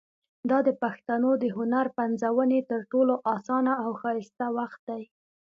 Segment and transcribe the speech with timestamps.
[0.49, 5.03] دا د پښتنو د هنر پنځونې تر ټولو اسانه او ښایسته وخت دی.